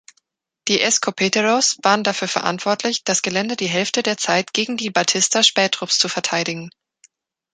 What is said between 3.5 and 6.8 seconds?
die Hälfte der Zeit gegen die Batista-Spähtrupps zu verteidigen.